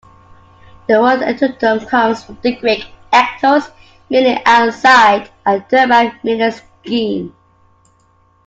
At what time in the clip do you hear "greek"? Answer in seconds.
2.55-2.85